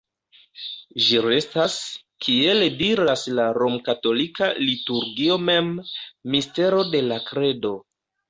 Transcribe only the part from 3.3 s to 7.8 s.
la romkatolika liturgio mem, "mistero de la kredo".